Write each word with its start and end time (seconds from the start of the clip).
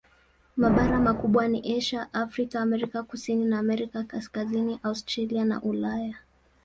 Mabara 0.57 0.99
makubwa 0.99 1.47
ni 1.47 1.77
Asia, 1.77 2.13
Afrika, 2.13 2.59
Amerika 2.61 3.03
Kusini 3.03 3.45
na 3.45 3.59
Amerika 3.59 4.03
Kaskazini, 4.03 4.79
Australia 4.83 5.45
na 5.45 5.61
Ulaya. 5.61 6.15